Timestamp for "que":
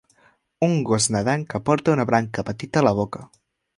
1.53-1.61